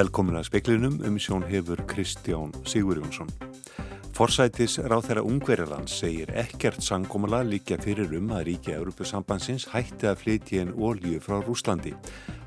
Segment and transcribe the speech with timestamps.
[0.00, 3.28] Velkomin að speklinum um sjón hefur Kristján Sigurjónsson.
[4.16, 10.22] Forsætis ráð þeirra Ungverjarlands segir ekkert sangkomala líka fyrir um að ríkja Európusambansins hætti að
[10.22, 11.92] flytja en ólíu frá Rúslandi.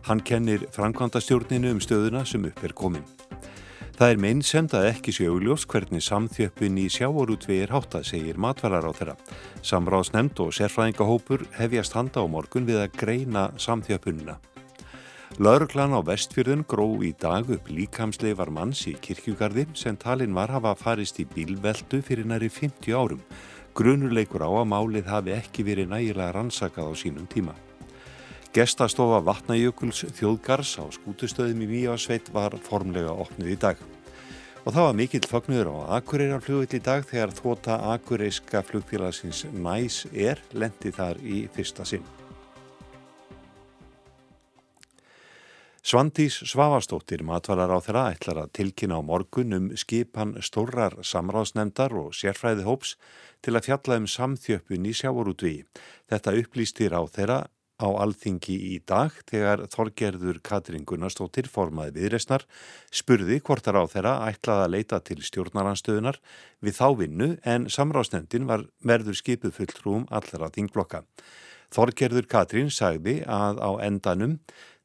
[0.07, 3.05] Hann kennir framkvæmdastjórninu um stöðuna sem upp er komin.
[3.99, 8.39] Það er meinsend að ekki sé augljós hvernig samþjöppin í sjáorútvi er hátt að segir
[8.41, 9.19] matvalar á þeirra.
[9.61, 14.39] Samráðsnemnd og sérfræðingahópur hefjast handa á morgun við að greina samþjöppunina.
[15.41, 20.75] Lauruglan á vestfjörðun gró í dag upp líkamsleifar manns í kirkjugarði sem talin var hafa
[20.77, 23.23] farist í bílveldu fyrir næri 50 árum.
[23.73, 27.57] Grunuleikur á að málið hafi ekki verið nægilega rannsakað á sínum tíma.
[28.53, 33.81] Gestastofa Vatnajökuls þjóðgars á skútustöðum í Víasveit var formlega opnið í dag.
[34.63, 40.45] Og það var mikill fagnuður á Akureyrar-flugill í dag þegar þvota akureyska flugfélagsins Næs er
[40.53, 42.05] lendi þar í fyrsta sinn.
[45.83, 52.15] Svandís Svavastóttir matvalar á þeirra ætlar að tilkynna á morgun um skipan stórrar samráðsnemdar og
[52.15, 52.93] sérfræði hóps
[53.43, 55.51] til að fjalla um samþjöppun í sjávorútví.
[56.07, 57.41] Þetta upplýstir á þeirra
[57.83, 62.47] á alþingi í dag þegar Þorgerður Katrin Gunnarsdóttir formaði viðresnar
[62.87, 66.23] spurði hvort þar á þeirra ætlaði að leita til stjórnaranstöðunar
[66.63, 71.03] við þá vinnu en samráðsnefndin var verður skipuð fulltrúum allra þingblokka.
[71.73, 74.37] Þorgerður Katrin sagði að á endanum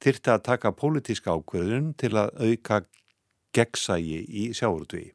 [0.05, 2.83] þyrti að taka pólitíska ákveðun til að auka
[3.57, 5.07] gegnsægi í sjáurutví.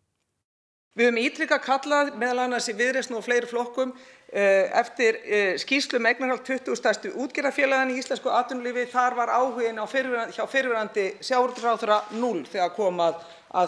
[0.94, 3.96] Við höfum ítlika kallað meðal annars í viðresnu og fleiri flokkum
[4.34, 9.78] Eh, eftir eh, skýrslu um eignarhald 20 stærstu útgerðarfélagana í íslensku atvinnulífi þar var áhugin
[9.78, 13.20] hjá fyrrverandi sjávarútvegsráðherra núll þegar kom að,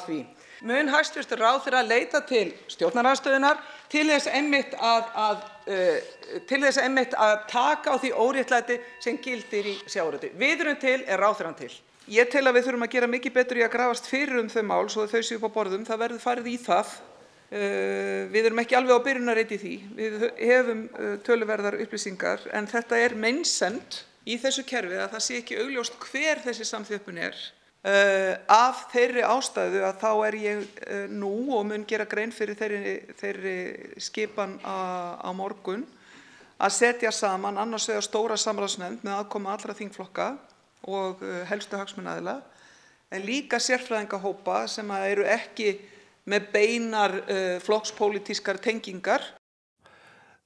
[0.08, 0.18] því.
[0.66, 7.18] Mun hæstvirtur ráðherra leita til stjórnarandstöðunar til þess einmitt að, að, uh, til þess einmitt
[7.18, 10.38] að taka á því óréttlæti sem gildir í sjávarútvegi.
[10.40, 11.74] Við erum til, er ráðherran til.
[12.12, 14.64] Ég tel að við þurfum að gera mikið betur í að grafast fyrir um þau
[14.68, 15.86] mál svo þau séu upp á borðum.
[15.88, 16.98] Það verður farið í það
[17.54, 19.74] Eh, við erum ekki alveg á byrjunarreit í því.
[19.96, 25.38] Við hefum eh, töluverðar upplýsingar en þetta er meinsend í þessu kerfi að það sé
[25.40, 27.38] ekki augljóst hver þessi samþjöppun er.
[27.86, 32.58] Uh, af þeirri ástæðu að þá er ég uh, nú og mun gera grein fyrir
[32.58, 33.58] þeirri, þeirri
[34.02, 35.84] skipan á morgun
[36.58, 40.32] að setja saman annars vegar stóra samráðsnefnd með aðkoma allra þingflokka
[40.90, 42.40] og uh, helstu hagsmunnaðila
[43.14, 45.76] en líka sérfræðingahópa sem eru ekki
[46.26, 47.14] með beinar
[47.62, 49.22] flokkspolítískar tengingar.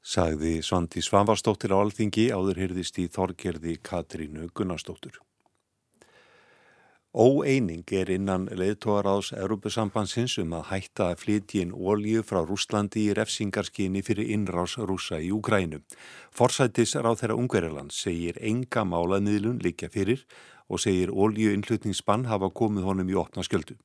[0.03, 5.21] Sagði Svandi Svanvarsdóttir á Alþingi áður hyrðist í Þorgerði Katrínu Gunnarsdóttur.
[7.09, 14.03] Óeining er innan leðtóraðs Európusambansins um að hætta að flytjinn ólju frá Rúslandi í refsingarskinni
[14.05, 15.81] fyrir innrás rúsa í Úgrænu.
[16.29, 20.21] Forsættis ráð þeirra Ungverjarland segir enga málaðmiðlun líka fyrir
[20.69, 23.81] og segir ólju innflutningsbann hafa komið honum í opna sköldu.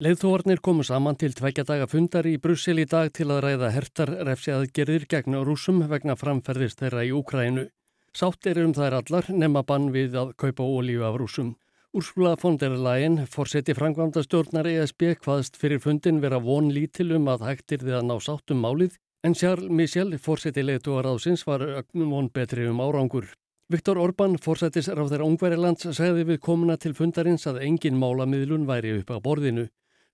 [0.00, 4.16] Leithóarnir komu saman til tveikja daga fundar í Brussel í dag til að ræða hertar
[4.24, 7.68] refsiaðgerðir gegn rúsum vegna framferðist þeirra í Úkrænu.
[8.16, 11.58] Sátt er um þær allar nema bann við að kaupa ólíu af rúsum.
[11.92, 17.24] Úrsula von der Leyen, fórseti frangvanda stjórnar ESB, hvaðst fyrir fundin vera von lítil um
[17.32, 18.92] að hægtir þið að ná sátt um málið,
[19.26, 23.26] en Charles Michel, fórseti leithóaráðsins, var ögnum von betri um árangur.
[23.74, 29.10] Viktor Orbán, fórsættis ráþæra Ungverilands, segði við komuna til fundarins að engin málamiðlun væri upp
[29.10, 29.66] á borðinu.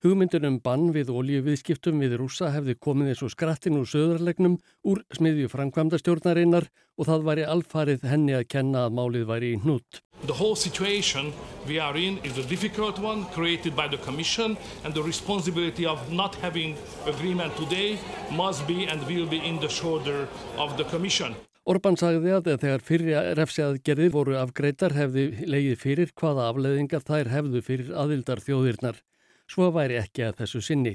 [0.04, 5.48] Hugmyndunum bann við oljuviðskiptum við rúsa hefði komið eins og skrattin úr söðarlegnum úr smiðju
[5.48, 6.66] framkvæmda stjórnarinnar
[7.00, 10.02] og það væri alfarið henni að kenna að málið væri í hnút.
[10.28, 11.32] The whole situation
[11.64, 16.12] we are in is a difficult one created by the Commission and the responsibility of
[16.12, 16.76] not having
[17.08, 17.96] agreement today
[18.36, 20.28] must be and will be in the shoulder
[20.58, 21.40] of the Commission.
[21.64, 27.64] Orban sagði að þegar fyrir refsiaðgerðir voru afgreitar hefði legið fyrir hvaða afleðingar þær hefðu
[27.64, 29.00] fyrir aðildar þjóðirnar
[29.50, 30.94] svo væri ekki að þessu sinni.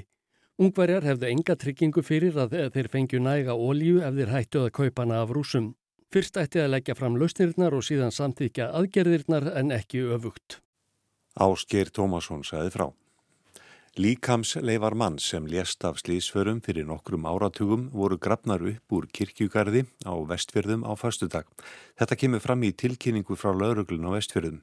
[0.60, 5.06] Ungverjar hefðu enga tryggingu fyrir að þeir fengju næga ólíu ef þeir hættu að kaupa
[5.06, 5.72] hana af rúsum.
[6.12, 10.60] Fyrst ætti að leggja fram lausnirnar og síðan samþykja aðgerðirnar en ekki öfugt.
[11.40, 12.86] Ásker Tómasson sagði frá.
[13.92, 20.16] Líkamsleifar mann sem lést af slísförum fyrir nokkrum áratugum voru grafnar upp úr kirkjugarði á
[20.30, 21.44] vestfjörðum á fastudag.
[22.00, 24.62] Þetta kemur fram í tilkynningu frá lauruglun á vestfjörðum.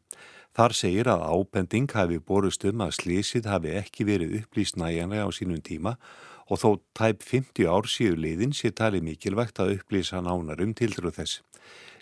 [0.57, 5.29] Þar segir að ábending hafi borust um að slísið hafi ekki verið upplýst næjanlega á
[5.29, 5.93] sínum tíma
[6.49, 11.13] og þó tæp 50 ár síðu liðin sé tali mikilvægt að upplýsa nánar um tildrú
[11.13, 11.43] þess.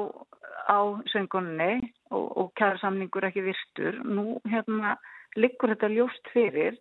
[0.70, 0.80] á
[1.10, 1.72] söngunni
[2.14, 3.98] og, og kæra samningur ekki virstur.
[4.06, 4.94] Nú hérna
[5.40, 6.78] liggur þetta ljóst fyrir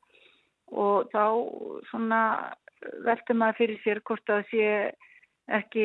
[0.72, 1.24] og þá
[1.90, 2.22] svona
[3.04, 4.72] veldur maður fyrir sér hvort að sé
[5.48, 5.84] ekki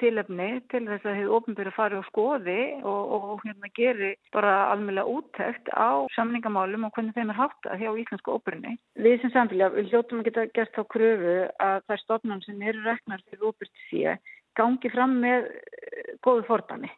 [0.00, 5.12] tilefni til þess að hefur ofnbyrju farið á skoði og, og hérna geri bara almeinlega
[5.12, 8.78] úttækt á samningamálum og hvernig þeim er háttað hjá Íslensku óbyrjunni.
[9.04, 12.64] Við sem samfélag við hljóttum að geta gert þá kröfu að það er stofnun sem
[12.72, 14.16] eru reknar fyrir óbyrjt síða
[14.56, 16.92] gangi fram með eh, góðu fordami.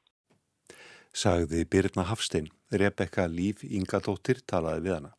[1.14, 5.12] Sagði Birna Hafstein, Rebecca Líf Ingadóttir talaði við hana.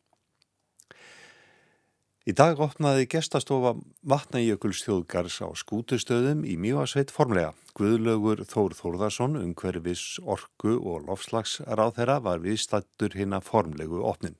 [2.26, 3.76] Í dag opnaði gestastofa
[4.10, 7.52] vatnajökulsþjóðgars á skútustöðum í Mjóasveit formlega.
[7.78, 14.34] Guðlaugur Þór Þórðarsson, umhverfis orku og lofslagsráð þeirra var viðstattur hinn að formlegu opnin.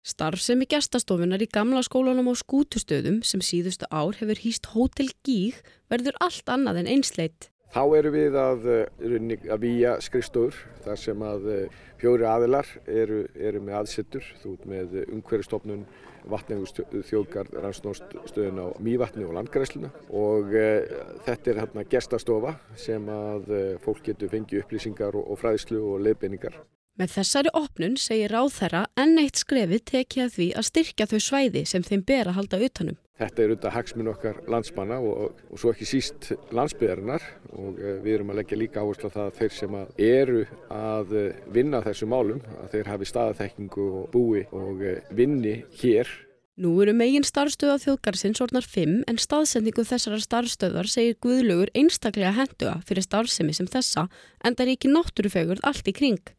[0.00, 5.60] Starfsemi gestastofunar í gamla skólanum á skútustöðum sem síðustu ár hefur hýst Hótel Gíg
[5.92, 7.50] verður allt annað en einsleitt.
[7.74, 13.24] Þá eru við að, eh, að výja skrifstofur þar sem að eh, fjóri aðilar eru,
[13.34, 15.86] eru með aðsettur, þú ert með umhverfistofnun,
[16.30, 20.68] vatnengur þjóðgarð, rannsnóststöðun á mývatni og landgræsluna og e,
[21.26, 26.00] þetta er hérna gestastofa sem að e, fólk getur fengið upplýsingar og, og fræðslu og
[26.06, 26.56] leiðbeiningar.
[26.96, 31.20] Með þessari opnun segir ráð þeirra enn eitt skrefið tekið að því að styrkja þau
[31.28, 33.00] svæði sem þeim ber að halda utanum.
[33.14, 37.22] Þetta er auðvitað hagsminn okkar landsmanna og, og svo ekki síst landsbyðarinnar
[37.54, 40.40] og eh, við erum að leggja líka áherslu á það að þeir sem að eru
[40.74, 46.10] að eh, vinna þessu málum, að þeir hafi staðathekkingu og búi og eh, vinni hér.
[46.58, 52.80] Nú eru megin starfstöða þjóðgarsins orðnar 5 en staðsendingu þessara starfstöðar segir Guðlugur einstaklega henduga
[52.86, 54.08] fyrir starfsemi sem þessa
[54.42, 56.34] en það er ekki náttúrufegurð allt í kring.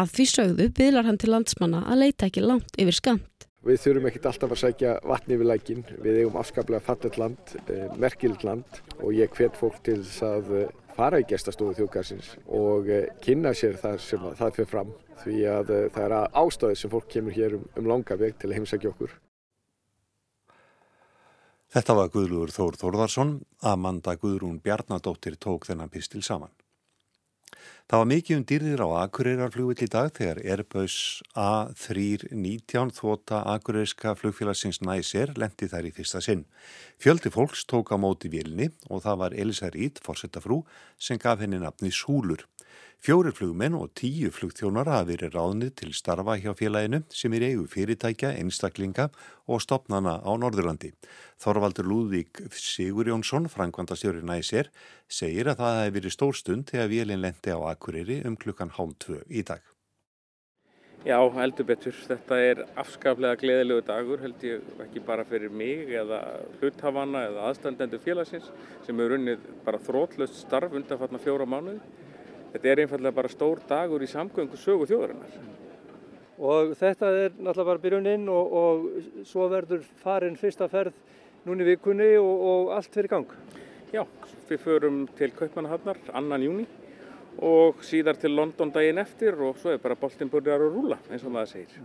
[0.00, 3.31] Að því sögðu byðlar hann til landsmanna að leita ekki langt yfir skamt.
[3.62, 5.82] Við þurfum ekkert alltaf að sækja vatni við lækin.
[6.02, 10.50] Við eigum afskaplega fallet land, eh, merkild land og ég hvet fólk til þess að
[10.58, 14.90] eh, fara í gestastofu þjóðgarsins og eh, kynna sér þar sem það fyrir fram
[15.22, 18.58] því að það er ástáðið sem fólk kemur hér um, um langa veg til að
[18.58, 19.14] heimsækja okkur.
[21.72, 23.30] Þetta var Guðlúður Þór Þórðarsson,
[23.62, 26.50] Amanda Guðrún Bjarnadóttir tók þennan pistil saman.
[27.92, 30.94] Það var mikið um dýrðir á Akureyrarflugvill í dag þegar Airbus
[31.36, 36.46] A319 þvota Akureyriska flugfélagsins næsir lendi þær í fyrsta sinn.
[37.02, 40.62] Fjöldi fólks tók á móti vilni og það var Elisa Rít, fórsettafrú,
[40.96, 42.46] sem gaf henni nafni Súlur.
[43.02, 47.64] Fjóri flugmenn og tíu flugþjónar hafa verið ráðnið til starfa hjá félaginu sem er eigu
[47.66, 49.08] fyrirtækja, einstaklinga
[49.50, 50.92] og stopnana á Norðurlandi.
[51.42, 54.70] Þorvaldur Lúðvík Sigur Jónsson, frangvandastjóri næsir,
[55.10, 58.94] segir að það hefði verið stór stund þegar vélinn lendi á Akureyri um klukkan hálf
[59.02, 59.66] tvö í dag.
[61.02, 61.96] Já, heldur betur.
[62.06, 66.20] Þetta er afskaplega gleðilegu dagur, held ég ekki bara fyrir mig eða
[66.60, 68.46] hluthafanna eða aðstandendur félagsins
[68.86, 71.82] sem hefur unnið bara þrótlust starf undan fjóra mánuði.
[72.52, 75.36] Þetta er einfallega bara stór dagur í samgöngu sögu þjóðarinnar.
[76.42, 80.92] Og þetta er náttúrulega bara byrjuninn og, og svo verður farin fyrsta ferð
[81.48, 83.32] núni vikunni og, og allt fyrir gang.
[83.92, 84.04] Já,
[84.50, 86.66] við förum til Kaupmannahafnar annan júni
[87.40, 91.24] og síðar til London daginn eftir og svo er bara boltinn búinir að rúla eins
[91.24, 91.80] og maður segir.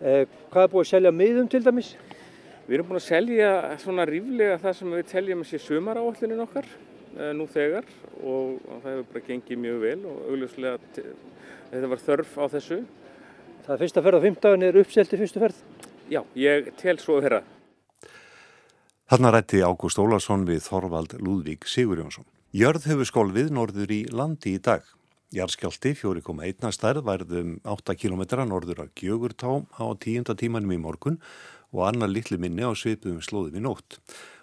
[0.00, 1.94] Eh, hvað er búið að selja miðum til dæmis?
[2.66, 6.66] Við erum búin að selja svona ríflega það sem við teljum að sé sumaráallinin okkar
[6.66, 6.87] Eh,
[7.36, 7.86] nú þegar
[8.22, 10.78] og það hefur bara gengið mjög vel og augljóslega
[11.70, 12.80] þetta var þörf á þessu.
[13.66, 15.62] Það er fyrsta ferð á 15 er uppselt í fyrstu ferð?
[16.08, 17.40] Já, ég tel svo að vera.
[19.08, 22.26] Þarna rætti Ágúst Ólarsson við Þorvald Lúðvík Sigurjónsson.
[22.56, 24.84] Jörð hefur skólfið norður í landi í dag.
[25.36, 31.18] Jarskjálti 4,1 stærð værðum 8 km norður af Gjögurtá á tíunda tímanum í morgun
[31.76, 33.98] og annar litlu minni á sveipuðum slóðum í nótt.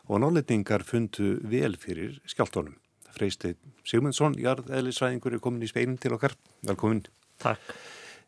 [0.05, 2.77] Og náleitningar fundu vel fyrir skjáltónum.
[3.15, 3.57] Freysteinn
[3.87, 6.35] Sigmundsson, jarð eðlisræðingur er komin í speilin til okkar.
[6.67, 7.05] Velkomin.
[7.41, 7.75] Takk.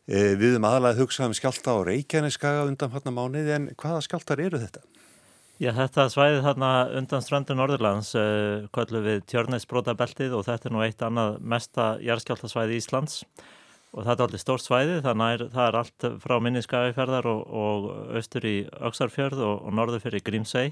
[0.08, 4.00] Eh, við erum aðalega að hugsa um skjálta á Reykjaneskaga undan hann mánuði en hvaða
[4.06, 4.80] skjáltar eru þetta?
[5.58, 6.70] Já, þetta svæði þarna
[7.00, 11.88] undan ströndu Norðurlands uh, eh, kvöldu við tjörnesbrótabeltið og þetta er nú eitt annað mesta
[12.06, 13.24] jarðskjáltasvæði Íslands
[13.92, 17.90] og þetta er alveg stórt svæði þannig að það er allt frá minniskagæferðar og, og
[18.16, 18.56] austur í
[18.86, 20.70] Öksarfjörð og, og norður fyrir Grímsei.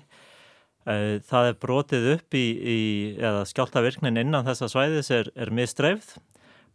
[0.86, 2.80] Uh, það er brotið upp í, í
[3.18, 6.12] eða skjáltavirknin innan þessa svæðis er, er mistreifð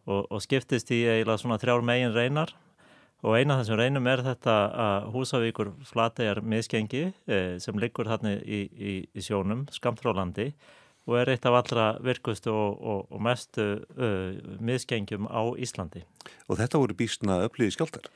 [0.10, 2.52] og, og skiptist í eiginlega svona þrjár megin reynar
[3.22, 8.34] og eina af þessum reynum er þetta að Húsavíkur flategar miðskengi eh, sem liggur þarna
[8.42, 10.50] í, í, í sjónum, skamtrálandi
[11.10, 13.64] og er eitt af allra virkustu og, og, og mestu
[13.98, 16.04] uh, miðskengjum á Íslandi.
[16.46, 18.12] Og þetta voru býstna upplýði skjáltar?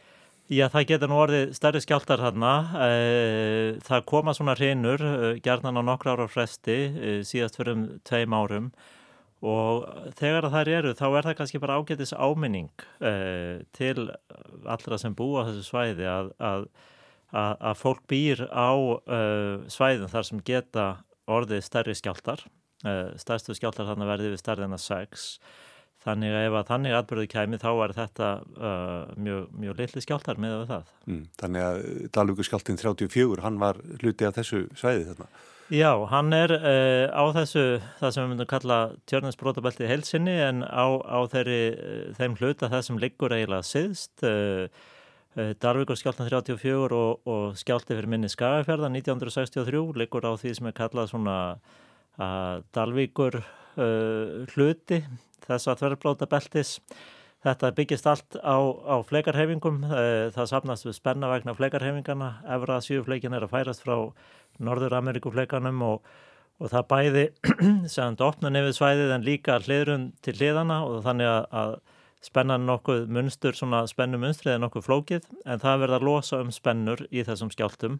[0.45, 2.49] Já, það getur nú orðið stærri skjáltar þarna.
[3.81, 5.01] Það koma svona reynur,
[5.41, 6.75] gerðan á nokkra ára fresti,
[7.25, 8.67] síðast fyrir um tveim árum.
[9.45, 9.87] Og
[10.19, 12.85] þegar það eru þá er það kannski bara ágætis áminning
[13.73, 14.05] til
[14.69, 16.69] allra sem búa á þessu svæði að, að,
[17.33, 18.69] að, fólk býr á
[19.73, 20.87] svæðin þar sem geta
[21.25, 22.45] orðið stærri skjáltar
[23.17, 25.29] stærstu skjáltar þannig verði við stærðina 6
[26.05, 28.29] þannig að ef að þannig atbyrðu kæmi þá er þetta
[29.17, 30.93] mjög, mjög litli skjáltar með það.
[31.09, 31.81] Mm, þannig að
[32.13, 35.29] Dalvíku skjáltin 34 hann var hluti af þessu svæði þarna
[35.73, 38.75] Já, hann er uh, á þessu, það sem við myndum kalla
[39.09, 44.21] tjörnensbrótabelti heilsinni en á, á þeirri, uh, þeim hluta það sem liggur eiginlega siðst.
[44.21, 44.69] Uh,
[45.35, 50.77] Darvíkur skjáltan 34 og, og skjálti fyrir minni skagafjörða 1963 liggur á því sem er
[50.77, 51.39] kallað svona
[52.71, 53.41] Dalvíkur
[54.53, 55.01] hluti
[55.47, 56.75] þess að þverjabláta beltis.
[57.45, 59.83] Þetta byggist allt á, á fleikarhefingum,
[60.33, 63.99] það sapnast við spenna vegna fleikarhefingana, efra síðufleikin er að færast frá
[64.65, 66.07] Norður Amerikufleikanum og,
[66.57, 67.25] og það bæði
[67.93, 71.75] sem opna nefið svæðið en líka hliðrun til hliðana og þannig að, að
[72.25, 76.53] spennan nokkuð munstur, svona spennu munstrið er nokkuð flókið en það verða að losa um
[76.53, 77.99] spennur í þessum skjáltum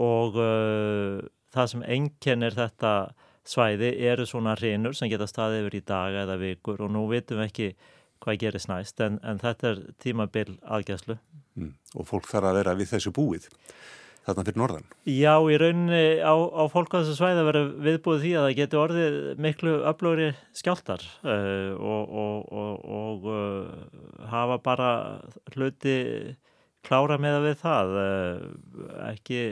[0.00, 1.22] og uh,
[1.54, 2.92] það sem enginnir þetta
[3.48, 7.42] svæði eru svona hrinur sem geta staðið yfir í daga eða vikur og nú vitum
[7.42, 7.68] við ekki
[8.24, 11.18] hvað gerist næst en, en þetta er tímabil aðgæslu.
[11.58, 13.50] Mm, og fólk þarf að vera við þessu búið
[14.24, 14.86] þarna fyrir norðan.
[15.10, 18.56] Já, í rauninni á, á fólk á þessu svæði að vera viðbúið því að það
[18.60, 24.90] getur orðið miklu öflögri skjáltar uh, og, og, og, og uh, hafa bara
[25.54, 25.98] hluti
[26.84, 27.94] klára með að við það.
[28.00, 29.42] Uh, ekki,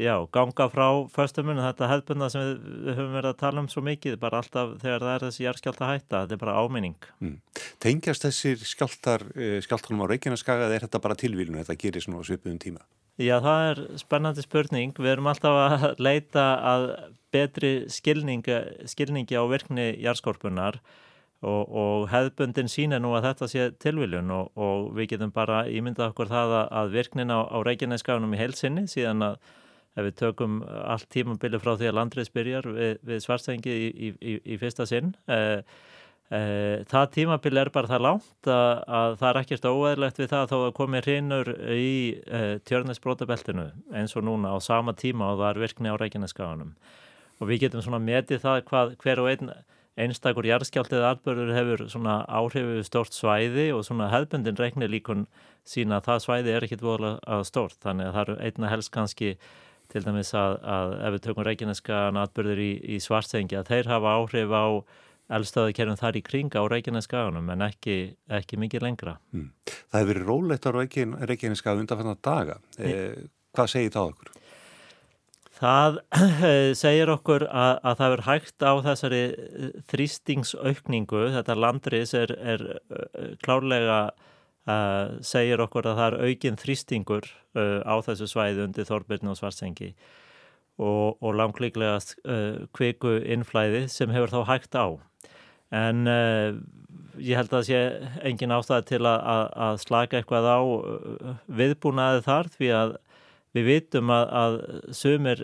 [0.00, 3.84] já, ganga frá föstumunum, þetta hefðbunda sem við, við höfum verið að tala um svo
[3.86, 7.10] mikið, bara alltaf þegar það er þessi járskjálta hætta, þetta er bara áminning.
[7.20, 7.36] Mm.
[7.82, 9.28] Tengjast þessir skjáltar,
[9.66, 12.84] skjáltarum á Reykjaneskaga eða er þetta bara tilvílun, þetta gerir svona svipuðum tíma?
[13.20, 14.92] Já, það er spennandi spurning.
[14.96, 16.88] Við erum alltaf að leita að
[17.32, 18.58] betri skilningi,
[18.88, 20.78] skilningi á virkni járskorpunar
[21.42, 26.12] og, og hefðbundin sína nú að þetta sé tilviljun og, og við getum bara ímyndað
[26.12, 29.38] okkur það að virknin á, á Reykjaneskaunum í heilsinni síðan að
[29.92, 34.12] ef við tökum allt tímabili frá því að landriðs byrjar við, við svarstengi í, í,
[34.20, 35.60] í, í fyrsta sinn eh,
[36.32, 40.44] Eh, það tímabil er bara það langt að, að það er ekkert óæðilegt við það
[40.44, 41.90] að þá komir hrinnur í
[42.24, 46.70] uh, tjörnesbrótabeltinu eins og núna á sama tíma og það er virkni á Reykjaneskaganum
[47.36, 49.52] og við getum svona metið það hvað hver og einn
[50.00, 55.26] einstakur jarðskjáltið albörður hefur svona áhrifu stort svæði og svona hefðbundin reikni líkun
[55.68, 59.34] sína að það svæði er ekkit voðalega stort þannig að það eru einna helst kannski
[59.92, 64.14] til dæmis að, að ef við tökum Reykjaneskagan albörður í, í svartsengi að þeir hafa
[64.18, 64.66] áhrif á
[65.32, 67.96] eldstöðakerfum þar í kring á Reykjaneskaganum en ekki,
[68.32, 69.16] ekki mikið lengra.
[69.32, 69.50] Mm.
[69.70, 72.58] Það hefur verið rólegt á Reykjaneskaga undan fannar daga.
[72.78, 74.32] Eh, hvað segir það okkur?
[75.62, 75.98] Það
[76.82, 82.66] segir okkur að, að það er hægt á þessari eh, þrýstingsaukningu, þetta landris er, er
[82.74, 84.02] eh, klárlega
[84.68, 89.38] uh, segir okkur að það er aukinn þrýstingur uh, á þessu svæði undir Þorbirni og
[89.38, 89.92] Svarsengi
[90.80, 94.86] og, og langlíklegast uh, kviku innflæði sem hefur þá hægt á.
[95.72, 97.78] En ég held að það sé
[98.28, 100.60] engin ástæði til að, að, að slaka eitthvað á
[101.48, 102.92] viðbúnaði þar því að
[103.56, 104.58] við vitum að, að
[104.98, 105.42] sumir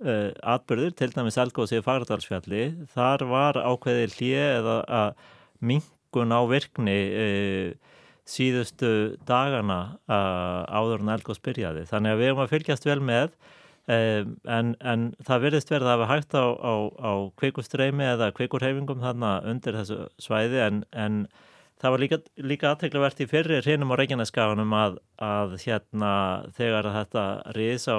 [0.00, 2.64] atbyrðir, til dæmis Elgósi í Fagradalsfjalli,
[2.96, 5.22] þar var ákveðið hlið eða að
[5.60, 7.89] mingun á virkni uh,
[8.30, 8.92] síðustu
[9.28, 11.86] dagana uh, áður en Elgós byrjaði.
[11.90, 13.34] Þannig að við erum að fylgjast vel með
[13.90, 19.00] Um, en, en það verðist verða að hafa hægt á, á, á kveikustreimi eða kveikurhefingum
[19.02, 21.16] þarna undir þessu svæði en, en
[21.80, 22.18] það var líka,
[22.52, 26.12] líka aðtegluvert í fyrri hrinum á Reykjaneskaganum að, að hérna
[26.60, 27.24] þegar þetta
[27.56, 27.98] riðs á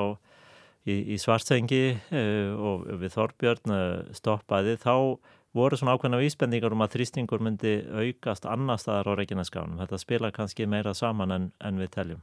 [0.85, 3.75] í, í svartsengi uh, og við Þorbjörn
[4.15, 4.95] stoppaði þá
[5.57, 9.79] voru svona ákveðna vísbendingar um að þrýstingur myndi aukast annar staðar á Reykjaneskaganum.
[9.83, 12.21] Þetta spila kannski meira saman en, en við teljum.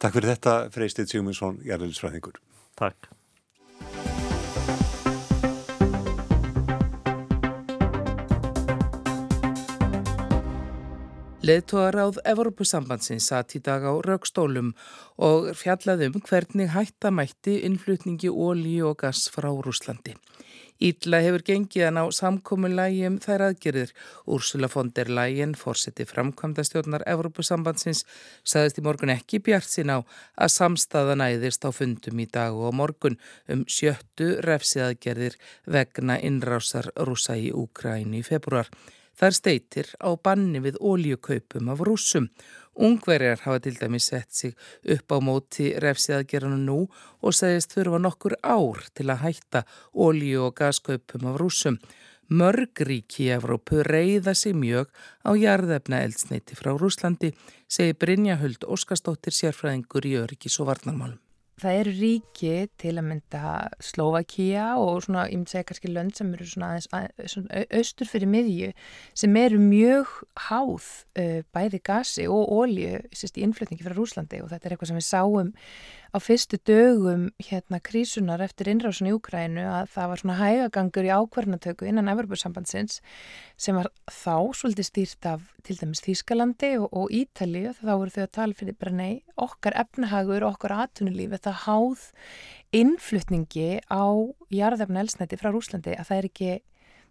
[0.00, 2.40] Takk fyrir þetta, Freystið Sigmundsson, Jærleilsfræðingur.
[2.80, 3.10] Takk.
[11.40, 14.74] Leðtóðaráð Evropasambandsins satt í dag á raukstólum
[15.24, 20.12] og fjallaðum hvernig hættamætti innflutningi ólí og gas frá Rúslandi.
[20.84, 23.94] Ítla hefur gengið að ná samkominlægi um þær aðgerðir.
[24.28, 28.04] Úrsula von der Leyen, fórseti framkvæmda stjórnar Evrópusambandsins,
[28.44, 30.04] saðist í morgun ekki bjart sín á
[30.36, 33.16] að samstaða næðist á fundum í dag og morgun
[33.48, 38.68] um sjöttu refsiaðgerðir vegna innrásar rúsa í Úkræni í februar.
[39.18, 42.30] Þar steitir á banni við ólíukaupum af rúsum
[42.80, 44.54] Ungverjar hafa til dæmi sett sig
[44.94, 46.78] upp á móti refsiðagerðinu nú
[47.20, 51.76] og segist þurfa nokkur ár til að hætta ólíu og gaskaupum af rúsum.
[52.30, 54.88] Mörg ríki í Evrópu reyða sig mjög
[55.26, 57.34] á jarðefna eldsneiti frá Rúslandi,
[57.68, 61.18] segi Brynja Huld Óskarstóttir sérfræðingur í öryggis og varnarmálum.
[61.60, 63.52] Það eru ríki til að mynda
[63.84, 67.36] Slovakia og svona, ég myndi segja kannski lönd sem eru svona aðeins
[67.76, 68.70] austur fyrir miðju
[69.22, 70.14] sem eru mjög
[70.48, 70.88] háð
[71.20, 75.08] uh, bæði gasi og ólju í innflutningi frá Rúslandi og þetta er eitthvað sem við
[75.10, 75.52] sáum
[76.10, 81.12] á fyrstu dögum hérna krísunar eftir innrásun í Úkrænu að það var svona hægagangur í
[81.14, 82.98] ákvarnatöku innan Evropasambandsins
[83.60, 88.14] sem var þá svolítið stýrt af til dæmis Þýskalandi og, og Ítali og þá voru
[88.16, 92.08] þau að tala fyrir bara nei okkar efnahagur, okkar atunulíf þetta háð
[92.74, 94.06] innflutningi á
[94.50, 96.52] jarðefna elsnætti frá Rúslandi að það er ekki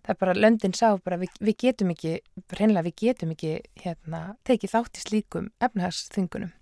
[0.04, 2.20] það er bara, löndin sá bara við, við getum ekki,
[2.52, 6.56] hreinlega við getum ekki hérna, tekið þátt í slíkum efnahagsþungunum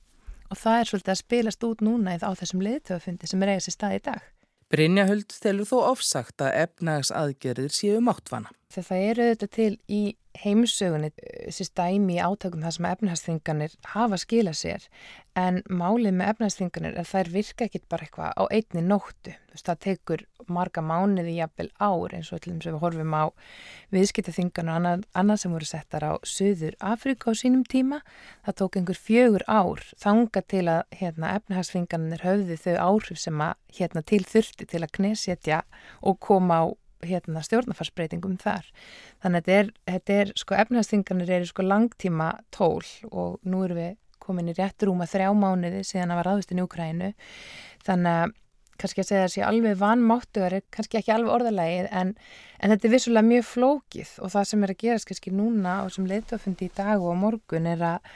[0.52, 3.76] og það er svolítið að spilast út núna á þessum liðtöfufundi sem er eigast í
[3.76, 4.26] stað í dag.
[4.68, 8.52] Brynja Huld stelur þó ofsagt að efnags aðgerðir séu máttvana.
[8.68, 10.02] Þegar það eru þetta til í
[10.38, 14.84] heimsögunni þessi stæmi í átökum það sem efnahagsþinganir hafa skila sér
[15.40, 19.34] en málið með efnahagsþinganir er að þær virka ekkit bara eitthvað á einni nóttu.
[19.34, 20.24] Þú veist það tekur
[20.58, 23.26] marga mánuði jafnvel ár eins og allum sem við horfum á
[23.96, 28.02] viðskiptaþingan og annað, annað sem voru settar á Suður Afrika á sínum tíma.
[28.46, 33.56] Það tók einhver fjögur ár þanga til að hérna, efnahagsþinganir höfði þau áhrif sem að
[33.80, 35.64] hérna, til þurfti til að knesetja
[36.02, 36.66] og koma á
[37.06, 38.68] hérna, stjórnafarsbreytingum þar.
[39.24, 43.82] Þannig að þetta er, þetta er sko efnahagsþinganir eru sko langtíma tól og nú erum
[43.82, 47.14] við komin í rétt rúma þrjá mánuði síðan að var aðvist í Njúkrænu.
[47.88, 48.36] Þannig að
[48.78, 52.12] kannski að segja þessi alveg vanmáttugar er kannski ekki alveg orðalægið en,
[52.62, 55.94] en þetta er vissulega mjög flókið og það sem er að gerast kannski núna og
[55.96, 58.12] sem leittofundi í dag og morgun er að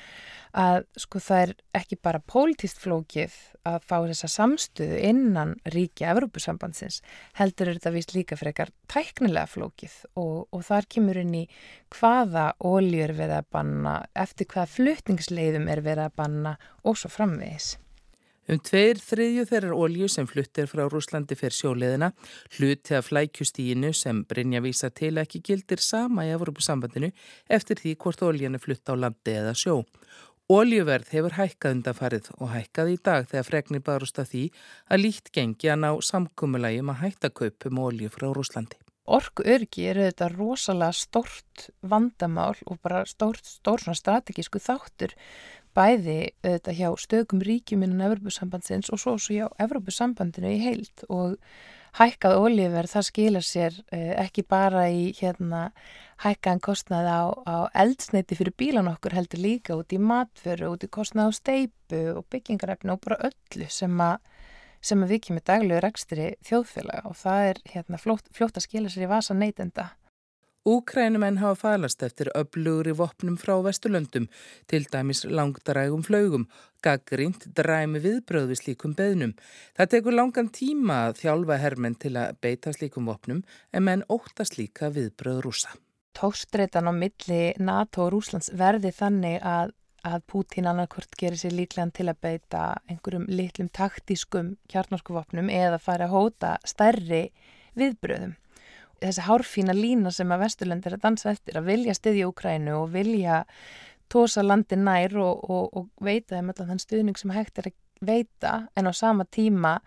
[0.58, 3.36] að sko það er ekki bara pólitist flókið
[3.68, 7.02] að fá þessa samstöðu innan ríkja Evrópusambandsins
[7.38, 11.46] heldur er þetta vist líka frekar tæknilega flókið og, og þar kemur inn í
[11.98, 17.76] hvaða óljur verða að banna, eftir hvaða flutningsleiðum er verða að banna og svo framvegis.
[18.50, 22.10] Um tveir þriðju þeirrar ólju sem fluttir frá Rúslandi fyrir sjóleðina,
[22.58, 27.12] hluti af flækjustíinu sem Brynja vísa til ekki gildir sama í Evrópusambandinu
[27.48, 29.78] eftir því hvort óljan er flutt á landi eða sjó.
[30.52, 34.42] Óljuverð hefur hækkað undanfarið og hækkað í dag þegar fregnir barust að því
[34.92, 38.80] að líkt gengi að ná samkumulægjum að hætta kaupum ólju frá Rúslandi.
[39.08, 45.16] Orku örgi eru þetta rosalega stort vandamál og bara stort, stór strategísku þáttur
[45.78, 51.38] bæði þetta hjá stökum ríkjum innan Evropasambandsins og svo, svo hjá Evropasambandinu í heilt og
[52.00, 55.72] hækkað ólífverð það skilur sér eh, ekki bara í hérna
[56.24, 60.92] hækkaðan kostnaði á, á eldsneiti fyrir bílan okkur heldur líka út í matföru, út í
[60.92, 64.20] kostnaði á steipu og byggingarefni og bara öllu sem að
[64.82, 68.90] sem að við kemur daglegu rekstri þjóðfélaga og það er hérna fljótt, fljótt að skila
[68.90, 69.92] sér í vasa neytenda.
[70.62, 74.28] Úkrænumenn hafa falast eftir öflugri vopnum frá Vesturlöndum,
[74.70, 76.44] til dæmis langdarægum flaugum,
[76.86, 79.32] gaggrínt dræmi viðbröðu slíkum beðnum.
[79.74, 83.40] Það tekur langan tíma að þjálfa hermenn til að beita slíkum vopnum
[83.74, 85.74] en menn óttast líka viðbröðu rúsa.
[86.14, 89.74] Tókstreitan á milli NATO og Rúslands verði þannig að,
[90.06, 96.06] að Pútín annarkvört gerir sér líklegan til að beita einhverjum litlum taktískum kjarnorskuvopnum eða fara
[96.06, 97.24] að hóta stærri
[97.74, 98.38] viðbröðum
[99.02, 102.92] þessi hárfína lína sem að Vesturlund er að dansa eftir að vilja styðja Úkrænu og
[102.94, 103.44] vilja
[104.12, 107.78] tósa landi nær og, og, og veita þeim allan þann stuðning sem hægt er að
[108.02, 109.78] veita en á sama tíma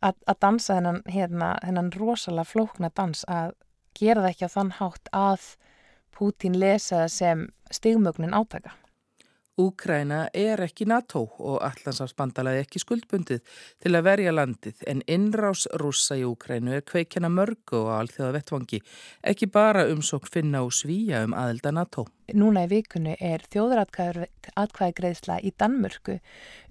[0.00, 3.54] að, að dansa þennan, hérna, þennan rosalega flókna dans að
[3.98, 5.50] gera það ekki á þann hátt að
[6.20, 8.74] Pútín lesa sem stigmögnin átaka.
[9.60, 13.42] Úkræna er ekki NATO og allansafsbandalaði ekki skuldbundið
[13.82, 18.80] til að verja landið en innrás rúsa í Úkrænu er kveikjana mörgu og alþjóða vettvangi,
[19.32, 22.06] ekki bara umsók finna og svíja um aðelda NATO.
[22.36, 26.16] Núna í vikunni er þjóðratkvæðgreðsla í Danmörku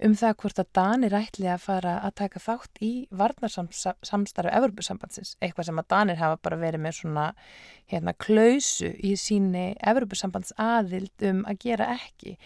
[0.06, 5.68] um það hvort að Danir ætli að fara að taka þátt í varnarsamstarfi Evropasambandsins, eitthvað
[5.68, 7.26] sem að Danir hafa bara verið með svona
[7.90, 12.36] hérna klausu í síni Evropasambands aðild um að gera ekki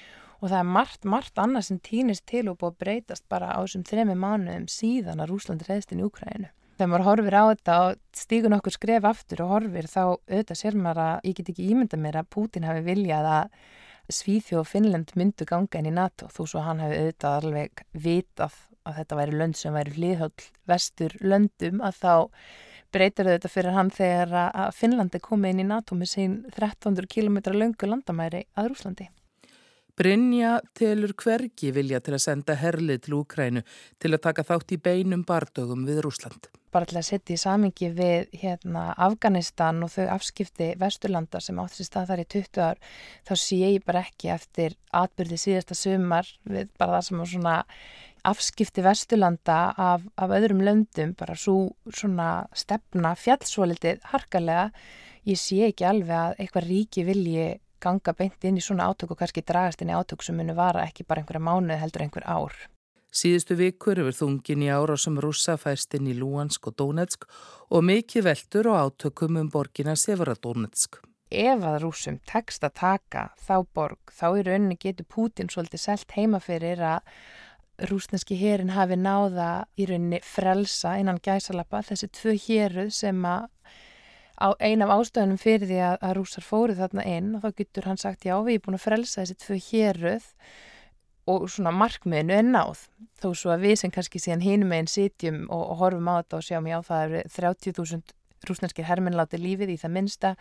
[0.41, 3.59] og það er margt, margt annað sem týnist til og búið að breytast bara á
[3.63, 6.51] þessum þremi mánuðum síðan að Rúslandi reyðst inn í Úkrænu.
[6.75, 10.77] Þegar maður horfir á þetta og stígun okkur skref aftur og horfir þá auðvitað sér
[10.79, 13.59] maður að ég get ekki ímynda mér að Pútin hafi viljað að
[14.13, 18.59] Svíþjóð og Finnland myndu ganga inn í NATO þó svo hann hafi auðvitað alveg vitað
[18.85, 22.15] að þetta væri lönd sem væri hlýðhöll vestur löndum að þá
[22.95, 27.41] breytir þetta fyrir hann þegar að Finnlandi komi inn í NATO með sín 1300 km
[27.55, 29.09] löngu landamæri að Rúslandi.
[29.95, 33.61] Brynja telur hvergi vilja til að senda herlið til Úkrænu
[34.03, 36.49] til að taka þátt í beinum bardögum við Rúsland.
[36.75, 41.79] Bara til að setja í samingi við hérna, Afganistan og þau afskipti Vesturlanda sem átt
[41.79, 42.83] sér stað þar í 20 ár,
[43.23, 47.57] þá sé ég bara ekki eftir atbyrði síðasta sumar við bara það sem á svona
[48.35, 54.73] afskipti Vesturlanda af, af öðrum löndum, bara svo svona stefna fjallsvolitið harkalega.
[55.25, 57.53] Ég sé ekki alveg að eitthvað ríki vilji
[57.85, 60.87] ganga beint inn í svona átök og kannski dragast inn í átök sem munu vara
[60.89, 62.57] ekki bara einhverja mánuð heldur einhver ár.
[63.15, 67.29] Síðustu vikur yfir þungin í ára sem rúsa fæst inn í Luhansk og Donetsk
[67.71, 70.99] og mikið veldur og átökum um borgina Severadonetsk.
[71.31, 76.17] Ef að rúsum tekst að taka þá borg, þá í rauninni getur Pútin svolítið selt
[76.17, 77.07] heima fyrir að
[77.91, 83.49] rúsneski herin hafi náða í rauninni frelsa innan gæsalappa þessi tvö héruð sem að
[84.59, 88.01] ein af ástöðunum fyrir því að, að rúsar fóru þarna inn og þá getur hann
[88.01, 90.27] sagt já við erum búin að frelsa þessi tvö héruð
[91.31, 92.83] og svona markmiðinu er náð.
[93.23, 96.41] Þó svo að við sem kannski síðan hinum einn sitjum og, og horfum á þetta
[96.41, 100.35] og sjáum já það eru 30.000 rúsnarskir herminn láti lífið í það minsta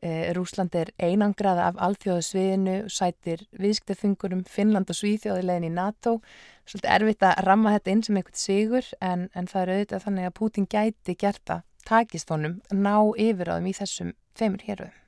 [0.00, 6.16] e, Rúsland er einangraða af alþjóðasviðinu sætir viðskiptafungurum Finnland og Svíþjóðilegin í NATO.
[6.64, 10.30] Svolítið erfitt að ramma þetta inn sem eitthvað sigur en, en það eru auðvitað þannig
[10.30, 15.00] að Putin gæti gert það takist honum ná yfir á þeim í þessum feimur héruðum.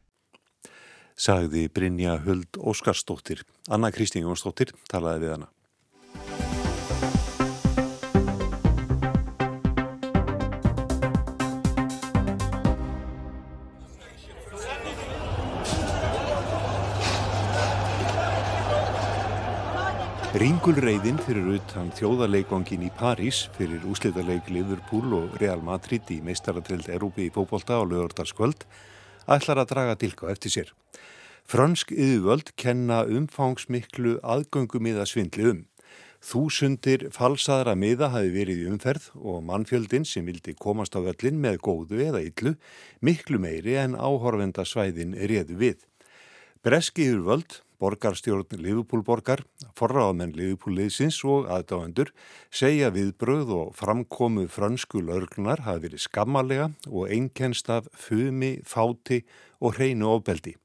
[1.16, 3.46] Sagði Brynja Huld Óskarsdóttir.
[3.72, 6.45] Anna Kristín Jónsdóttir talaði við hana.
[20.36, 27.30] Ringulreiðin fyrir utan þjóðarleikvangin í París fyrir úslítarleik Liverpool og Real Madrid í meistaratrild Erúpi
[27.30, 28.66] í fókbólta á lögurdarskvöld
[29.32, 30.74] ætlar að draga tilká eftir sér.
[31.48, 35.64] Fransk yðurvöld kenna umfangsmiklu aðgöngumíða svindli um.
[36.20, 41.62] Þúsundir falsaðra miða hafi verið í umferð og mannfjöldin sem vildi komast á völlin með
[41.64, 42.58] góðu eða yllu
[43.00, 45.80] miklu meiri en áhorfenda svæðin réðu við.
[46.60, 49.42] Breski yðurvöld Borgarstjórn Liðupúlborgar,
[49.76, 52.12] forráðamenn Liðupúlliðsins og aðdáendur
[52.48, 59.24] segja viðbröð og framkomu fransku laurglunar hafi verið skammalega og einkennst af fumi, fáti
[59.60, 60.56] og hreinu ofbeldi.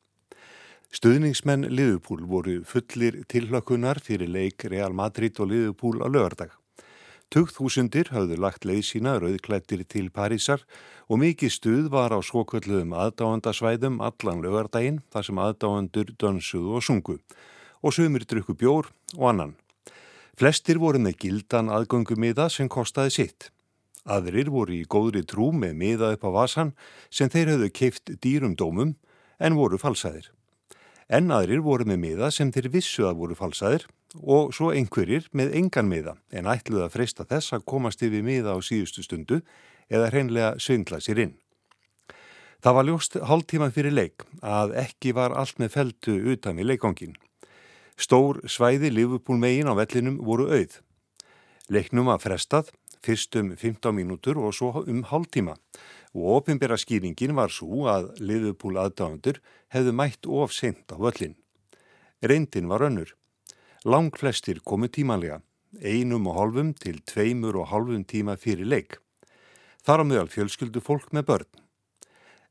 [0.91, 6.60] Stuðningsmenn Liðupúl voru fullir tilhlökunar fyrir leik Real Madrid og Liðupúl á lögardag.
[7.31, 10.65] Tugþúsundir hafðu lagt leið sína rauðklættir til Parísar
[11.07, 17.15] og mikið stuð var á svokvöldluðum aðdáandasvæðum allan lögardaginn þar sem aðdáandur dönsuðu og sungu
[17.79, 19.53] og sömur drukku bjór og annan.
[20.35, 23.47] Flestir voru með gildan aðgöngumiða sem kostaði sitt.
[24.03, 26.75] Aðrir voru í góðri trú með miða upp á vasan
[27.07, 28.97] sem þeir höfðu keift dýrum dómum
[29.39, 30.27] en voru falsaðir.
[31.07, 33.87] En aðrir voru með miða sem þeir vissu að voru falsaðir
[34.19, 38.55] og svo einhverjir með engan miða en ætluð að freysta þess að komast yfir miða
[38.55, 39.41] á síðustu stundu
[39.91, 41.33] eða hreinlega svindla sér inn.
[42.61, 46.65] Það var ljóst hálf tíma fyrir leik að ekki var allt með feltu utan í
[46.67, 47.15] leikongin.
[47.97, 50.77] Stór svæði Liverpool megin á vellinum voru auð.
[51.71, 52.69] Leiknum að frestað,
[53.01, 55.55] fyrst um 15 mínútur og svo um hálf tíma
[56.13, 59.39] og ofinbera skýringin var svo að Liverpool aðdáðandur
[59.73, 61.37] hefðu mætt of sent á völlin.
[62.21, 63.15] Reyndin var önnur.
[63.81, 65.39] Lang flestir komu tímanlega,
[65.81, 68.99] einum og halvum til tveimur og halvum tíma fyrir leik.
[69.81, 71.47] Þar á meðal fjölskyldu fólk með börn.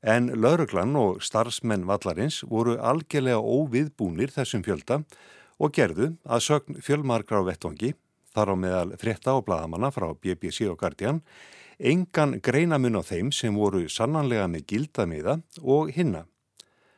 [0.03, 5.05] En lauruglan og starfsmenn vallarins voru algjörlega óviðbúnir þessum fjölda
[5.63, 7.93] og gerðu að sögn fjölmarkra á vettvangi
[8.35, 11.23] þar á meðal frétta og bladamanna frá BBC og Guardian,
[11.79, 16.27] engan greinamun á þeim sem voru sannanlega með gildamiða og hinna.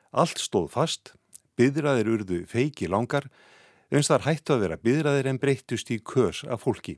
[0.09, 1.13] Allt stóð fast,
[1.61, 3.29] byðraðir urðu feiki langar,
[3.93, 6.97] eins þar hættu að vera byðraðir en breyttust í kös af fólki.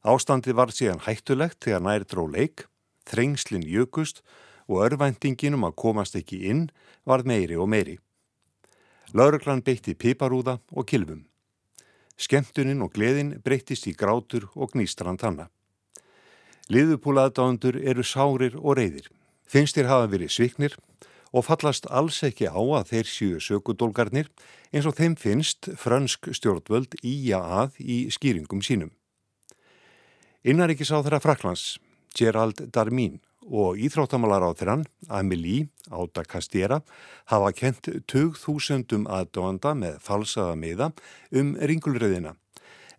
[0.00, 2.64] Ástandi var síðan hættulegt þegar nær dró leik,
[3.04, 4.22] þrengslinn jökust
[4.70, 6.68] og örvæntingin um að komast ekki inn
[7.04, 7.98] var meiri og meiri.
[9.12, 11.26] Lauruglan beitti piparúða og kilvum.
[12.16, 15.48] Skemtunin og gleðin breyttist í grátur og gnýstrand hanna.
[16.70, 19.08] Liðupúlaðdáðundur eru sárir og reyðir.
[19.44, 20.76] Finnst þér hafa verið sviknir
[21.30, 24.30] og fallast alls ekki á að þeir séu sökudólgarnir
[24.72, 28.90] eins og þeim finnst frönsk stjórnvöld íja að í skýringum sínum.
[30.40, 31.78] Innaríkis á þeirra Fraklands,
[32.16, 36.80] Gerald Darmín og íþróttamalar á þeirran, Amelie Áta Kastjera,
[37.30, 40.90] hafa kent 20.000 aðdóanda með falsaða miða
[41.34, 42.36] um ringulröðina.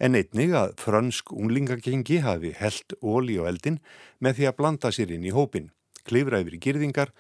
[0.02, 3.78] En einnig að fransk unglingagengi hafi held óli og eldin
[4.20, 5.70] með því að blanda sér inn í hópin,
[6.10, 7.14] klifra yfir girðingar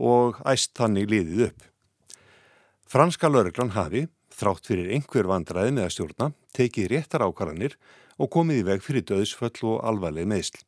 [0.00, 1.66] og æst þannig liðið upp.
[2.90, 7.76] Franska lauruglan hafi, þrátt fyrir einhver vandræði með að stjórna, tekið réttar ákvarðanir
[8.18, 10.64] og komið í veg fyrir döðsföll og alvarleg meðsl.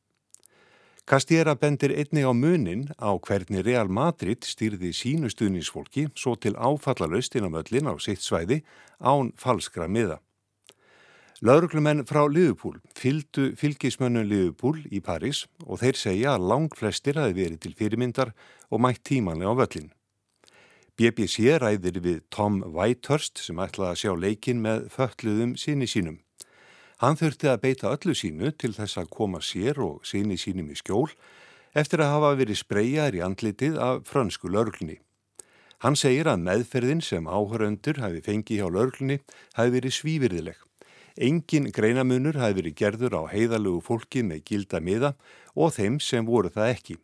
[1.03, 7.35] Kastjera bendir einnig á munin á hvernig Real Madrid stýrði sínu stuðnisfólki svo til áfallalaust
[7.35, 8.61] inn á möllin á sitt svæði
[9.03, 10.21] án falskra miða.
[11.43, 17.35] Lauruglumenn frá Liðupúl fylgdu fylgismönnum Liðupúl í París og þeir segja að lang flestir hafi
[17.35, 18.31] verið til fyrirmyndar
[18.71, 19.89] og mætt tímanlega á völlin.
[20.95, 26.23] BBC ræðir við Tom Whitehurst sem ætlaði að sjá leikin með fötluðum síni sínum.
[27.03, 30.79] Hann þurfti að beita öllu sínu til þess að koma sér og síni sínum í
[30.79, 31.11] skjól
[31.75, 35.01] eftir að hafa verið spreyjaður í andlitið af frönsku lörglunni.
[35.83, 39.25] Hann segir að meðferðin sem áhöröndur hafi fengið hjá lörglunni
[39.59, 40.69] hafi verið svívirðileg.
[41.17, 45.15] Engin greinamunur hafi verið gerður á heiðalugu fólki með gilda miða
[45.55, 46.97] og þeim sem voru það ekki.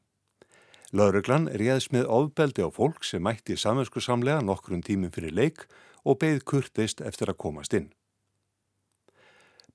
[0.96, 5.66] Lörglan réðs með ofbeldi á fólk sem mætti samversku samlega nokkrum tímum fyrir leik
[6.04, 7.90] og beigð kurtist eftir að komast inn.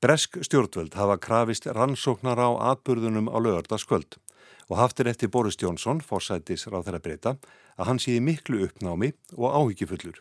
[0.01, 4.17] Bresk stjórnvöld hafa krafist rannsóknar á atburðunum á lögardaskvöld
[4.67, 7.37] og haftir eftir Boris Jónsson, forsætis ráð þeirra breyta,
[7.77, 10.17] að hann séði miklu uppnámi og áhyggjufullur.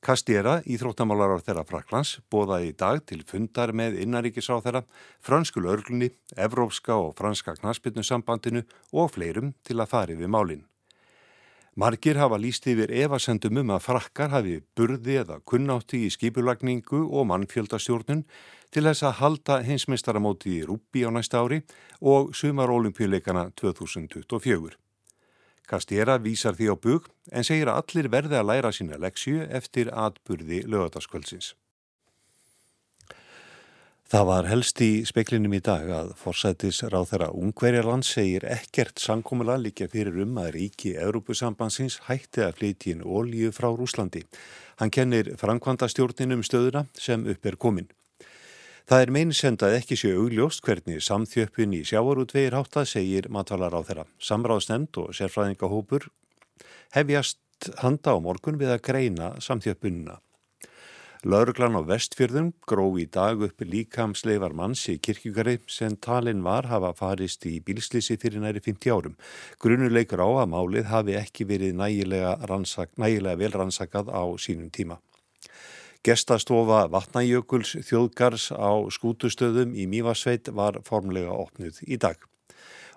[0.00, 4.80] Kastjera, íþróttamálar á þeirra Fraklands, bóðaði í dag til fundar með innaríkisráð þeirra,
[5.20, 6.08] fransku löglunni,
[6.40, 8.64] evrópska og franska knaspinnussambandinu
[8.96, 10.64] og fleirum til að fari við málinn.
[11.76, 17.28] Margir hafa líst yfir evasendum um að frakkar hafi burði eða kunnátti í skipulagningu og
[17.30, 18.24] mannfjöldastjórnun
[18.72, 21.60] til þess að halda hinsmestaramóti í Rúbi á næsta ári
[22.00, 24.80] og sumarolimpíuleikana 2024.
[25.70, 29.92] Kastjera vísar því á bug en segir að allir verði að læra sína leksju eftir
[29.94, 31.54] atburði lögataskvöldsins.
[34.10, 39.54] Það var helst í speklinum í dag að forsætis ráð þeirra Ungverjarland segir ekkert sangkomula
[39.62, 44.24] líka fyrir um að ríki Európusambansins hætti að flytjinn ólíu frá Rúslandi.
[44.82, 47.86] Hann kennir framkvanda stjórninum stöðuna sem upp er komin.
[48.88, 54.06] Það er meinsendað ekki séu augljóst hvernig samþjöppun í sjávarútvegir hátta segir matvalar á þeirra.
[54.22, 56.08] Samráðsnemnd og sérfræðingahópur
[56.96, 60.20] hefjast handa á morgun við að greina samþjöppununa.
[61.20, 66.94] Lauruglan á vestfjörðum gróf í dag upp líkamsleifar manns í kirkjugari sem talin var hafa
[66.96, 69.18] farist í bílslisi fyrir næri 50 árum.
[69.60, 74.96] Grunuleikur á að málið hafi ekki verið nægilega, rannsak, nægilega vel rannsakað á sínum tíma.
[76.00, 82.16] Gestastofa Vatnajökuls þjóðgars á skútustöðum í Mývasveit var formlega opnuð í dag.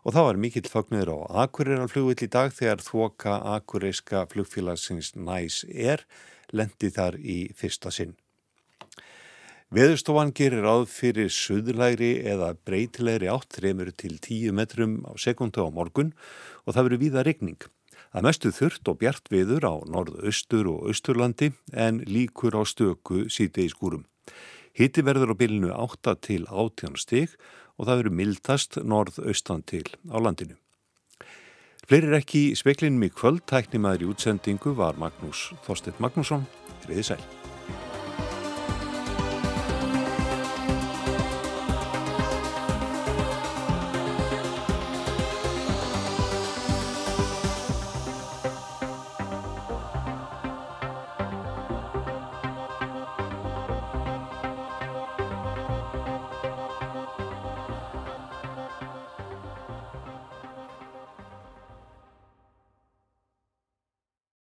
[0.08, 6.06] Og það var mikill fagnir á Akureyrarflugvill í dag þegar þoka Akureyska flugfélagsins næs er
[6.56, 8.16] lendi þar í fyrsta sinn.
[9.74, 15.76] Veðurstofan gerir áð fyrir suðlægri eða breytilegri átt 3 til 10 metrum á sekundu á
[15.76, 16.16] morgun
[16.64, 17.60] og það verður víða regning.
[18.14, 23.66] Það mestu þurft og bjart viður á norðaustur og austurlandi en líkur á stöku síti
[23.66, 24.06] í skúrum.
[24.78, 27.34] Hitti verður á bylnu 8 til 18 stig
[27.78, 30.60] og það verður mildast norðaustan til á landinu.
[31.90, 36.46] Fleirir ekki í speklinum í kvöld, tæknimaður í útsendingu var Magnús Þorstedt Magnússon,
[36.86, 37.43] hriði sæl.